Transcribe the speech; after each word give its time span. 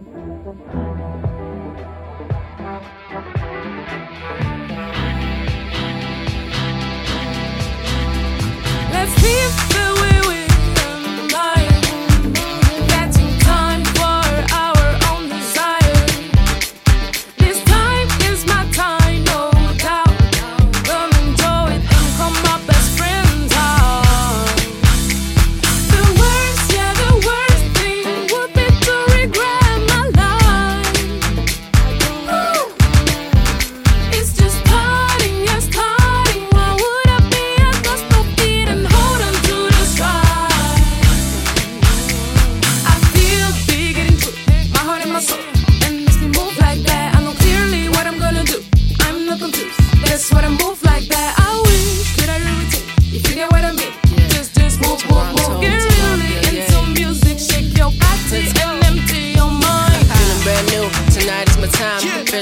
Let's 0.00 0.06
be 9.22 9.77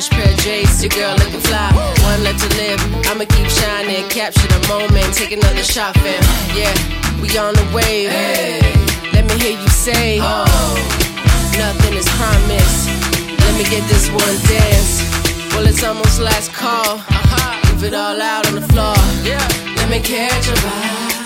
fresh 0.01 0.11
pair 0.11 0.31
of 0.31 0.39
J's, 0.41 0.83
your 0.83 0.91
girl 0.91 1.17
looking 1.17 1.41
fly. 1.41 1.73
One 2.05 2.23
left 2.23 2.41
to 2.45 2.49
live, 2.57 2.81
I'ma 3.09 3.25
keep 3.25 3.49
shining, 3.49 4.07
capture 4.11 4.47
the 4.49 4.61
moment, 4.69 5.15
take 5.15 5.33
another 5.33 5.63
shot, 5.63 5.95
fam. 5.97 6.21
Yeah, 6.53 6.75
we 7.21 7.29
on 7.39 7.55
the 7.55 7.65
wave. 7.73 8.11
Hey. 8.11 8.61
Let 9.15 9.25
me 9.25 9.35
hear 9.41 9.59
you 9.59 9.69
say, 9.69 10.19
oh, 10.21 10.45
nothing 11.57 11.95
is 11.97 12.09
promised. 12.21 12.93
Let 13.41 13.53
me 13.57 13.65
get 13.65 13.89
this 13.89 14.11
one 14.11 14.37
dance. 14.45 15.01
Well, 15.55 15.67
it's 15.67 15.83
almost 15.83 16.21
last 16.21 16.53
call. 16.53 17.01
Leave 17.73 17.85
it 17.85 17.95
all 17.95 18.21
out 18.21 18.47
on 18.49 18.57
the 18.57 18.67
floor. 18.69 19.01
Let 19.25 19.89
me 19.89 20.01
catch 20.01 20.47
your 20.47 20.57
vibe. 20.57 21.17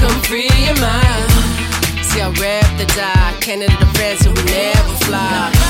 Come 0.00 0.20
free 0.28 0.52
your 0.68 0.76
mind. 0.76 1.30
See, 2.04 2.20
I 2.20 2.28
rap 2.36 2.68
the 2.76 2.86
die. 2.92 3.34
Canada 3.40 3.72
to 3.80 3.86
France, 3.96 4.26
and 4.26 4.36
we 4.36 4.44
never 4.44 4.94
fly 5.06 5.63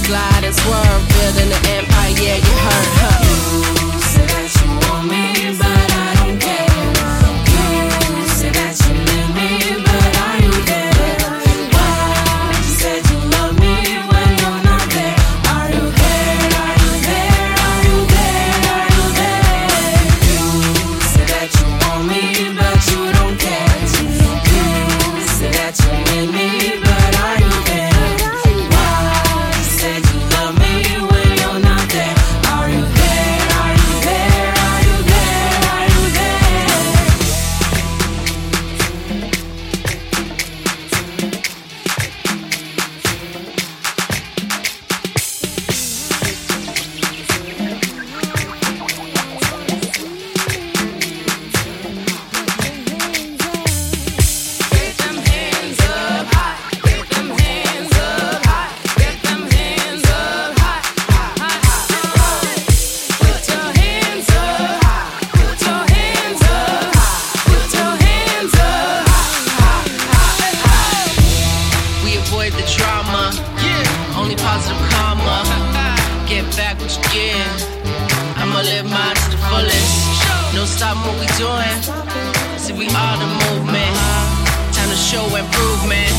we 0.00 0.06
glide 0.06 0.44
and 0.44 0.54
swerve, 0.54 1.08
building 1.08 1.52
an 1.52 1.66
empire. 1.66 2.10
Yeah, 2.20 2.36
you 2.36 2.54
heard 2.62 2.88
huh? 3.00 3.77
again. 77.18 77.50
I'ma 78.38 78.62
live 78.62 78.86
mine 78.86 79.16
to 79.16 79.26
the 79.34 79.40
fullest. 79.50 80.54
No 80.54 80.62
stop 80.64 80.96
what 81.02 81.16
we 81.18 81.26
doing. 81.34 81.78
See, 82.62 82.74
we 82.74 82.86
are 82.86 83.16
the 83.18 83.30
movement. 83.42 83.94
Time 84.74 84.90
to 84.94 84.98
show 85.10 85.26
improvement. 85.26 86.14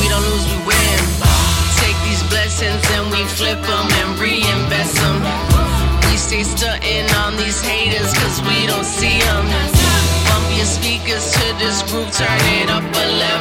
We 0.00 0.08
don't 0.08 0.24
lose, 0.24 0.44
we 0.48 0.58
win. 0.68 1.00
Take 1.80 1.98
these 2.08 2.24
blessings 2.32 2.82
and 2.96 3.04
we 3.12 3.20
flip 3.36 3.60
them 3.60 3.86
and 4.00 4.10
reinvest 4.18 4.96
them. 4.96 5.16
We 6.08 6.16
stay 6.16 6.44
stunting 6.44 7.08
on 7.22 7.36
these 7.36 7.60
haters 7.60 8.12
cause 8.16 8.40
we 8.48 8.66
don't 8.66 8.88
see 8.98 9.20
them. 9.20 9.44
Bump 10.28 10.46
your 10.56 10.68
speakers 10.78 11.32
to 11.36 11.46
this 11.60 11.82
group, 11.90 12.08
turn 12.12 12.40
it 12.58 12.70
up 12.70 12.84
a 12.84 13.06
level. 13.20 13.33